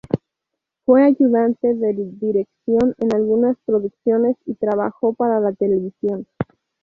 Fue 0.83 1.03
ayudante 1.05 1.75
de 1.75 1.93
dirección 2.19 2.95
en 2.97 3.13
algunas 3.13 3.55
producciones 3.67 4.35
y 4.47 4.55
trabajó 4.55 5.13
para 5.13 5.53
televisión. 5.53 6.25